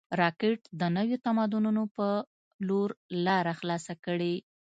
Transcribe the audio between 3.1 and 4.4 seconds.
لاره خلاصه کړې